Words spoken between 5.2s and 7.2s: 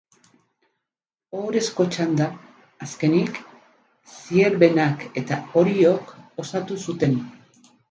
eta Oriok osatu zuten.